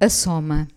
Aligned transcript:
A 0.00 0.08
soma. 0.08 0.68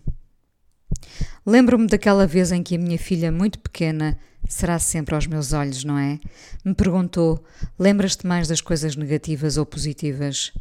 Lembro-me 1.46 1.86
daquela 1.86 2.26
vez 2.26 2.50
em 2.50 2.60
que 2.60 2.74
a 2.74 2.78
minha 2.78 2.98
filha, 2.98 3.30
muito 3.30 3.56
pequena, 3.60 4.18
será 4.48 4.80
sempre 4.80 5.14
aos 5.14 5.28
meus 5.28 5.52
olhos, 5.52 5.84
não 5.84 5.96
é? 5.96 6.18
Me 6.64 6.74
perguntou: 6.74 7.44
Lembras-te 7.78 8.26
mais 8.26 8.48
das 8.48 8.60
coisas 8.60 8.96
negativas 8.96 9.56
ou 9.56 9.64
positivas? 9.64 10.52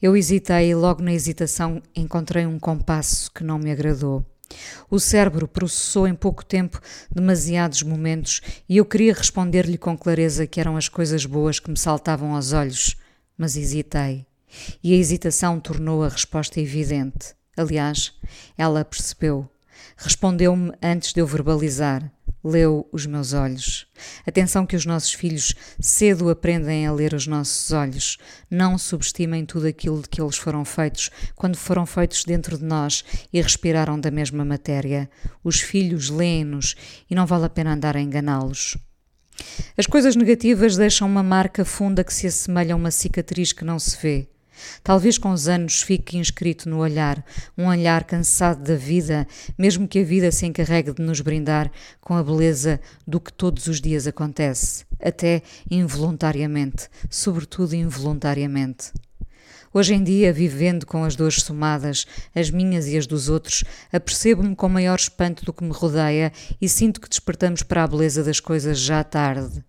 Eu 0.00 0.16
hesitei 0.16 0.70
e, 0.70 0.74
logo 0.76 1.02
na 1.02 1.12
hesitação, 1.12 1.82
encontrei 1.92 2.46
um 2.46 2.56
compasso 2.56 3.32
que 3.32 3.42
não 3.42 3.58
me 3.58 3.72
agradou. 3.72 4.24
O 4.88 5.00
cérebro 5.00 5.48
processou 5.48 6.06
em 6.06 6.14
pouco 6.14 6.44
tempo 6.44 6.80
demasiados 7.10 7.82
momentos 7.82 8.40
e 8.68 8.76
eu 8.76 8.84
queria 8.84 9.12
responder-lhe 9.12 9.76
com 9.76 9.98
clareza 9.98 10.46
que 10.46 10.60
eram 10.60 10.76
as 10.76 10.88
coisas 10.88 11.26
boas 11.26 11.58
que 11.58 11.68
me 11.68 11.76
saltavam 11.76 12.36
aos 12.36 12.52
olhos, 12.52 12.94
mas 13.36 13.56
hesitei. 13.56 14.24
E 14.84 14.94
a 14.94 14.96
hesitação 14.96 15.58
tornou 15.58 16.04
a 16.04 16.08
resposta 16.08 16.60
evidente. 16.60 17.34
Aliás, 17.56 18.12
ela 18.56 18.84
percebeu. 18.84 19.48
Respondeu-me 19.96 20.72
antes 20.82 21.12
de 21.12 21.20
eu 21.20 21.26
verbalizar. 21.26 22.10
Leu 22.42 22.86
os 22.92 23.06
meus 23.06 23.32
olhos. 23.32 23.86
Atenção 24.26 24.66
que 24.66 24.76
os 24.76 24.84
nossos 24.84 25.14
filhos 25.14 25.54
cedo 25.80 26.28
aprendem 26.28 26.86
a 26.86 26.92
ler 26.92 27.14
os 27.14 27.26
nossos 27.26 27.72
olhos. 27.72 28.18
Não 28.50 28.76
subestimem 28.76 29.46
tudo 29.46 29.66
aquilo 29.66 30.02
de 30.02 30.10
que 30.10 30.20
eles 30.20 30.36
foram 30.36 30.62
feitos 30.62 31.10
quando 31.34 31.56
foram 31.56 31.86
feitos 31.86 32.22
dentro 32.24 32.58
de 32.58 32.64
nós 32.64 33.02
e 33.32 33.40
respiraram 33.40 33.98
da 33.98 34.10
mesma 34.10 34.44
matéria. 34.44 35.08
Os 35.42 35.60
filhos 35.60 36.10
leem-nos 36.10 36.74
e 37.08 37.14
não 37.14 37.24
vale 37.24 37.46
a 37.46 37.50
pena 37.50 37.72
andar 37.72 37.96
a 37.96 38.00
enganá-los. 38.00 38.76
As 39.76 39.86
coisas 39.86 40.14
negativas 40.14 40.76
deixam 40.76 41.08
uma 41.08 41.22
marca 41.22 41.64
funda 41.64 42.04
que 42.04 42.12
se 42.12 42.26
assemelha 42.26 42.74
a 42.74 42.76
uma 42.76 42.90
cicatriz 42.90 43.52
que 43.52 43.64
não 43.64 43.78
se 43.78 43.96
vê. 44.00 44.28
Talvez 44.82 45.18
com 45.18 45.30
os 45.30 45.48
anos 45.48 45.82
fique 45.82 46.16
inscrito 46.16 46.68
no 46.68 46.78
olhar, 46.78 47.24
um 47.56 47.66
olhar 47.66 48.04
cansado 48.04 48.62
da 48.62 48.76
vida, 48.76 49.26
mesmo 49.58 49.88
que 49.88 50.00
a 50.00 50.04
vida 50.04 50.30
se 50.30 50.46
encarregue 50.46 50.92
de 50.92 51.02
nos 51.02 51.20
brindar 51.20 51.70
com 52.00 52.14
a 52.14 52.22
beleza 52.22 52.80
do 53.06 53.20
que 53.20 53.32
todos 53.32 53.66
os 53.66 53.80
dias 53.80 54.06
acontece, 54.06 54.84
até 55.00 55.42
involuntariamente, 55.70 56.88
sobretudo 57.10 57.74
involuntariamente. 57.74 58.92
Hoje 59.76 59.92
em 59.92 60.04
dia, 60.04 60.32
vivendo 60.32 60.86
com 60.86 61.02
as 61.02 61.16
dores 61.16 61.42
somadas, 61.42 62.06
as 62.32 62.48
minhas 62.48 62.86
e 62.86 62.96
as 62.96 63.08
dos 63.08 63.28
outros, 63.28 63.64
apercebo-me 63.92 64.54
com 64.54 64.68
maior 64.68 64.96
espanto 64.96 65.44
do 65.44 65.52
que 65.52 65.64
me 65.64 65.72
rodeia 65.72 66.32
e 66.60 66.68
sinto 66.68 67.00
que 67.00 67.08
despertamos 67.08 67.64
para 67.64 67.82
a 67.82 67.86
beleza 67.88 68.22
das 68.22 68.38
coisas 68.38 68.78
já 68.78 69.02
tarde. 69.02 69.64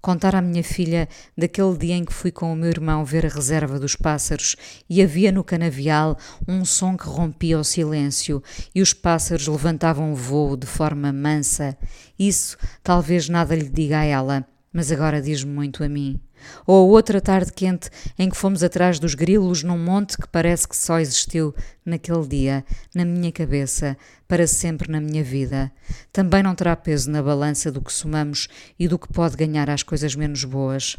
Contar 0.00 0.34
à 0.34 0.40
minha 0.40 0.64
filha 0.64 1.06
daquele 1.36 1.76
dia 1.76 1.94
em 1.94 2.06
que 2.06 2.12
fui 2.14 2.30
com 2.30 2.50
o 2.50 2.56
meu 2.56 2.70
irmão 2.70 3.04
ver 3.04 3.26
a 3.26 3.28
reserva 3.28 3.78
dos 3.78 3.94
pássaros 3.94 4.56
e 4.88 5.02
havia 5.02 5.30
no 5.30 5.44
canavial 5.44 6.16
um 6.48 6.64
som 6.64 6.96
que 6.96 7.04
rompia 7.04 7.58
o 7.58 7.64
silêncio 7.64 8.42
e 8.74 8.80
os 8.80 8.94
pássaros 8.94 9.46
levantavam 9.46 10.10
o 10.10 10.16
voo 10.16 10.56
de 10.56 10.66
forma 10.66 11.12
mansa. 11.12 11.76
Isso 12.18 12.56
talvez 12.82 13.28
nada 13.28 13.54
lhe 13.54 13.68
diga 13.68 13.98
a 13.98 14.04
ela, 14.04 14.46
mas 14.72 14.92
agora 14.92 15.20
diz-me 15.20 15.52
muito 15.52 15.82
a 15.82 15.88
mim. 15.88 16.20
Ou 16.66 16.88
outra 16.90 17.20
tarde 17.20 17.52
quente 17.52 17.90
em 18.18 18.30
que 18.30 18.36
fomos 18.36 18.62
atrás 18.62 18.98
dos 18.98 19.14
grilos 19.14 19.62
num 19.62 19.78
monte 19.78 20.16
que 20.16 20.28
parece 20.28 20.66
que 20.66 20.76
só 20.76 20.98
existiu 20.98 21.54
naquele 21.84 22.26
dia, 22.26 22.64
na 22.94 23.04
minha 23.04 23.32
cabeça, 23.32 23.96
para 24.28 24.46
sempre 24.46 24.90
na 24.90 25.00
minha 25.00 25.24
vida. 25.24 25.70
Também 26.12 26.42
não 26.42 26.54
terá 26.54 26.76
peso 26.76 27.10
na 27.10 27.22
balança 27.22 27.70
do 27.70 27.82
que 27.82 27.92
somamos 27.92 28.48
e 28.78 28.86
do 28.86 28.98
que 28.98 29.12
pode 29.12 29.36
ganhar 29.36 29.68
às 29.68 29.82
coisas 29.82 30.14
menos 30.14 30.44
boas. 30.44 30.96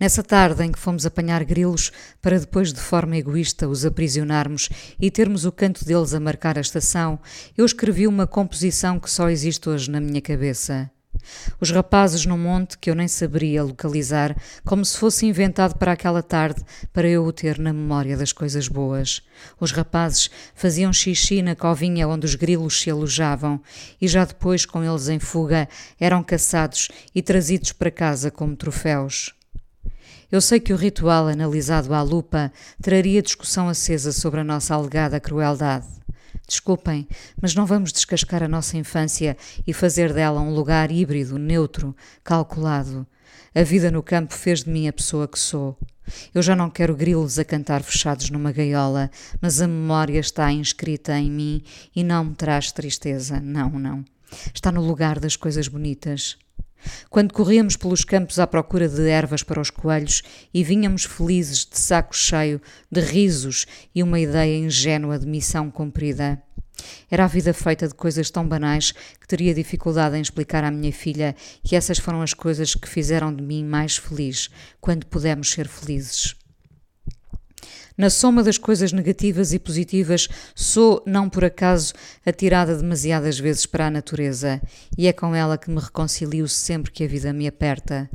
Nessa 0.00 0.22
tarde 0.22 0.64
em 0.64 0.72
que 0.72 0.80
fomos 0.80 1.06
apanhar 1.06 1.44
grilos 1.44 1.92
para 2.20 2.40
depois 2.40 2.72
de 2.72 2.80
forma 2.80 3.16
egoísta 3.16 3.68
os 3.68 3.84
aprisionarmos 3.84 4.68
e 5.00 5.10
termos 5.12 5.44
o 5.44 5.52
canto 5.52 5.84
deles 5.84 6.12
a 6.12 6.18
marcar 6.18 6.58
a 6.58 6.60
estação, 6.60 7.20
eu 7.56 7.64
escrevi 7.64 8.08
uma 8.08 8.26
composição 8.26 8.98
que 8.98 9.08
só 9.08 9.30
existe 9.30 9.68
hoje 9.68 9.88
na 9.88 10.00
minha 10.00 10.20
cabeça. 10.20 10.90
Os 11.60 11.70
rapazes 11.70 12.26
no 12.26 12.36
monte 12.36 12.78
que 12.78 12.90
eu 12.90 12.94
nem 12.94 13.08
saberia 13.08 13.62
localizar, 13.62 14.36
como 14.64 14.84
se 14.84 14.96
fosse 14.96 15.26
inventado 15.26 15.78
para 15.78 15.92
aquela 15.92 16.22
tarde 16.22 16.62
para 16.92 17.08
eu 17.08 17.24
o 17.24 17.32
ter 17.32 17.58
na 17.58 17.72
memória 17.72 18.16
das 18.16 18.32
coisas 18.32 18.68
boas. 18.68 19.22
Os 19.60 19.72
rapazes 19.72 20.30
faziam 20.54 20.92
xixi 20.92 21.42
na 21.42 21.54
covinha 21.54 22.08
onde 22.08 22.26
os 22.26 22.34
grilos 22.34 22.80
se 22.80 22.90
alojavam 22.90 23.60
e 24.00 24.08
já 24.08 24.24
depois, 24.24 24.64
com 24.66 24.82
eles 24.82 25.08
em 25.08 25.18
fuga, 25.18 25.68
eram 25.98 26.22
caçados 26.22 26.88
e 27.14 27.22
trazidos 27.22 27.72
para 27.72 27.90
casa 27.90 28.30
como 28.30 28.56
troféus. 28.56 29.34
Eu 30.32 30.40
sei 30.40 30.58
que 30.58 30.72
o 30.72 30.76
ritual 30.76 31.28
analisado 31.28 31.92
à 31.92 32.00
lupa 32.00 32.50
traria 32.80 33.20
discussão 33.20 33.68
acesa 33.68 34.12
sobre 34.12 34.40
a 34.40 34.44
nossa 34.44 34.74
alegada 34.74 35.20
crueldade. 35.20 36.01
Desculpem, 36.46 37.06
mas 37.40 37.54
não 37.54 37.66
vamos 37.66 37.92
descascar 37.92 38.42
a 38.42 38.48
nossa 38.48 38.76
infância 38.76 39.36
e 39.66 39.72
fazer 39.72 40.12
dela 40.12 40.40
um 40.40 40.54
lugar 40.54 40.90
híbrido, 40.90 41.38
neutro, 41.38 41.94
calculado. 42.22 43.06
A 43.54 43.62
vida 43.62 43.90
no 43.90 44.02
campo 44.02 44.34
fez 44.34 44.64
de 44.64 44.70
mim 44.70 44.88
a 44.88 44.92
pessoa 44.92 45.28
que 45.28 45.38
sou. 45.38 45.78
Eu 46.34 46.42
já 46.42 46.56
não 46.56 46.70
quero 46.70 46.96
grilos 46.96 47.38
a 47.38 47.44
cantar 47.44 47.82
fechados 47.82 48.30
numa 48.30 48.52
gaiola, 48.52 49.10
mas 49.40 49.60
a 49.60 49.68
memória 49.68 50.18
está 50.18 50.50
inscrita 50.50 51.16
em 51.18 51.30
mim 51.30 51.62
e 51.94 52.02
não 52.02 52.24
me 52.24 52.34
traz 52.34 52.72
tristeza. 52.72 53.40
Não, 53.40 53.70
não. 53.70 54.04
Está 54.54 54.72
no 54.72 54.80
lugar 54.80 55.20
das 55.20 55.36
coisas 55.36 55.68
bonitas. 55.68 56.36
Quando 57.10 57.32
corríamos 57.32 57.76
pelos 57.76 58.04
campos 58.04 58.38
à 58.38 58.46
procura 58.46 58.88
de 58.88 59.08
ervas 59.08 59.42
para 59.42 59.60
os 59.60 59.70
coelhos 59.70 60.22
e 60.52 60.64
vinhamos 60.64 61.04
felizes 61.04 61.64
de 61.64 61.78
saco 61.78 62.16
cheio 62.16 62.60
de 62.90 63.00
risos 63.00 63.66
e 63.94 64.02
uma 64.02 64.20
ideia 64.20 64.58
ingênua 64.58 65.18
de 65.18 65.26
missão 65.26 65.70
cumprida. 65.70 66.42
Era 67.10 67.24
a 67.24 67.28
vida 67.28 67.52
feita 67.52 67.86
de 67.86 67.94
coisas 67.94 68.30
tão 68.30 68.46
banais 68.46 68.92
que 68.92 69.28
teria 69.28 69.54
dificuldade 69.54 70.16
em 70.16 70.20
explicar 70.20 70.64
à 70.64 70.70
minha 70.70 70.92
filha 70.92 71.36
que 71.62 71.76
essas 71.76 71.98
foram 71.98 72.22
as 72.22 72.34
coisas 72.34 72.74
que 72.74 72.88
fizeram 72.88 73.34
de 73.34 73.42
mim 73.42 73.64
mais 73.64 73.96
feliz, 73.96 74.48
quando 74.80 75.06
pudemos 75.06 75.50
ser 75.50 75.68
felizes. 75.68 76.34
Na 77.96 78.08
soma 78.08 78.42
das 78.42 78.58
coisas 78.58 78.92
negativas 78.92 79.52
e 79.52 79.58
positivas, 79.58 80.28
sou, 80.54 81.02
não 81.06 81.28
por 81.28 81.44
acaso, 81.44 81.92
atirada 82.24 82.76
demasiadas 82.76 83.38
vezes 83.38 83.66
para 83.66 83.86
a 83.86 83.90
natureza, 83.90 84.60
e 84.96 85.06
é 85.06 85.12
com 85.12 85.34
ela 85.34 85.58
que 85.58 85.70
me 85.70 85.80
reconcilio 85.80 86.48
sempre 86.48 86.90
que 86.90 87.04
a 87.04 87.08
vida 87.08 87.32
me 87.32 87.46
aperta. 87.46 88.08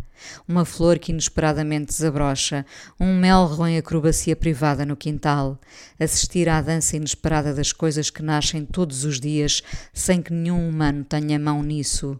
Uma 0.48 0.66
flor 0.66 0.98
que 0.98 1.12
inesperadamente 1.12 1.88
desabrocha, 1.88 2.66
um 3.00 3.16
melro 3.16 3.68
em 3.68 3.78
acrobacia 3.78 4.36
privada 4.36 4.86
no 4.86 4.98
quintal, 4.98 5.60
assistir 6.00 6.50
à 6.50 6.60
dança 6.60 6.98
inesperada 6.98 7.54
das 7.54 7.72
coisas 7.72 8.10
que 8.10 8.24
nascem 8.24 8.66
todos 8.66 9.04
os 9.04 9.20
dias 9.20 9.62
sem 9.94 10.22
que 10.22 10.34
nenhum 10.34 10.68
humano 10.68 11.04
tenha 11.04 11.38
mão 11.38 11.62
nisso. 11.62 12.20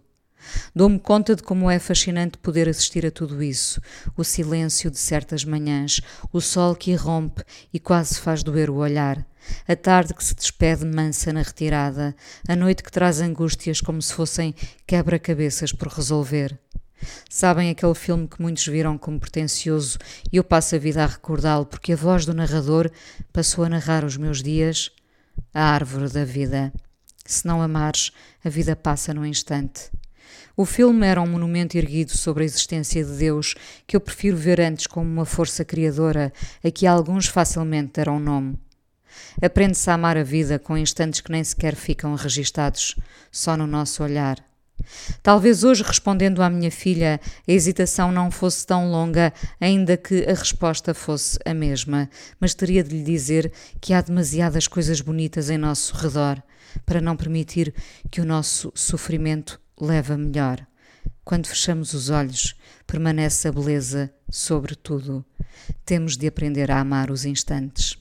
Dou-me 0.74 0.98
conta 0.98 1.34
de 1.34 1.42
como 1.42 1.70
é 1.70 1.78
fascinante 1.78 2.38
poder 2.38 2.68
assistir 2.68 3.04
a 3.04 3.10
tudo 3.10 3.42
isso: 3.42 3.80
o 4.16 4.24
silêncio 4.24 4.90
de 4.90 4.98
certas 4.98 5.44
manhãs, 5.44 6.00
o 6.32 6.40
sol 6.40 6.74
que 6.74 6.92
irrompe 6.92 7.42
e 7.72 7.78
quase 7.78 8.18
faz 8.20 8.42
doer 8.42 8.70
o 8.70 8.76
olhar, 8.76 9.26
a 9.66 9.76
tarde 9.76 10.14
que 10.14 10.24
se 10.24 10.34
despede 10.34 10.84
mansa 10.84 11.32
na 11.32 11.42
retirada, 11.42 12.14
a 12.48 12.56
noite 12.56 12.82
que 12.82 12.92
traz 12.92 13.20
angústias 13.20 13.80
como 13.80 14.00
se 14.00 14.12
fossem 14.12 14.54
quebra-cabeças 14.86 15.72
por 15.72 15.88
resolver. 15.88 16.58
Sabem 17.30 17.70
aquele 17.70 17.94
filme 17.94 18.26
que 18.26 18.42
muitos 18.42 18.66
viram 18.66 18.98
como 18.98 19.20
pretencioso 19.20 19.98
e 20.32 20.36
eu 20.36 20.44
passo 20.44 20.74
a 20.74 20.78
vida 20.78 21.04
a 21.04 21.06
recordá-lo 21.06 21.66
porque 21.66 21.92
a 21.92 21.96
voz 21.96 22.26
do 22.26 22.34
narrador 22.34 22.90
passou 23.32 23.64
a 23.64 23.68
narrar 23.68 24.04
os 24.04 24.16
meus 24.16 24.42
dias? 24.42 24.90
A 25.54 25.62
árvore 25.62 26.08
da 26.08 26.24
vida. 26.24 26.72
Se 27.24 27.46
não 27.46 27.62
amares, 27.62 28.10
a 28.44 28.48
vida 28.48 28.74
passa 28.74 29.14
num 29.14 29.24
instante. 29.24 29.90
O 30.56 30.64
filme 30.64 31.06
era 31.06 31.20
um 31.20 31.26
monumento 31.26 31.76
erguido 31.76 32.16
sobre 32.16 32.42
a 32.42 32.46
existência 32.46 33.04
de 33.04 33.12
Deus 33.12 33.54
que 33.86 33.96
eu 33.96 34.00
prefiro 34.00 34.36
ver 34.36 34.60
antes 34.60 34.86
como 34.86 35.08
uma 35.08 35.24
força 35.24 35.64
criadora 35.64 36.32
a 36.64 36.70
que 36.70 36.86
alguns 36.86 37.26
facilmente 37.26 37.92
deram 37.94 38.18
nome. 38.18 38.58
Aprende-se 39.40 39.88
a 39.90 39.94
amar 39.94 40.16
a 40.16 40.22
vida 40.22 40.58
com 40.58 40.76
instantes 40.76 41.20
que 41.20 41.30
nem 41.30 41.42
sequer 41.42 41.74
ficam 41.74 42.14
registados, 42.14 42.94
só 43.30 43.56
no 43.56 43.66
nosso 43.66 44.02
olhar. 44.02 44.38
Talvez 45.22 45.64
hoje, 45.64 45.82
respondendo 45.82 46.42
à 46.42 46.48
minha 46.48 46.70
filha, 46.70 47.20
a 47.46 47.52
hesitação 47.52 48.12
não 48.12 48.30
fosse 48.30 48.66
tão 48.66 48.90
longa, 48.90 49.32
ainda 49.60 49.96
que 49.96 50.24
a 50.24 50.34
resposta 50.34 50.94
fosse 50.94 51.38
a 51.44 51.52
mesma, 51.52 52.08
mas 52.40 52.54
teria 52.54 52.82
de 52.82 52.96
lhe 52.96 53.02
dizer 53.02 53.52
que 53.80 53.92
há 53.92 54.00
demasiadas 54.00 54.68
coisas 54.68 55.00
bonitas 55.00 55.50
em 55.50 55.58
nosso 55.58 55.94
redor 55.96 56.42
para 56.84 57.00
não 57.00 57.16
permitir 57.16 57.74
que 58.10 58.20
o 58.20 58.24
nosso 58.24 58.72
sofrimento 58.74 59.60
leve 59.80 60.12
a 60.12 60.16
melhor. 60.16 60.66
Quando 61.24 61.46
fechamos 61.46 61.92
os 61.92 62.08
olhos, 62.08 62.54
permanece 62.86 63.48
a 63.48 63.52
beleza 63.52 64.10
sobre 64.30 64.74
tudo. 64.74 65.24
Temos 65.84 66.16
de 66.16 66.26
aprender 66.26 66.70
a 66.70 66.80
amar 66.80 67.10
os 67.10 67.24
instantes. 67.24 67.97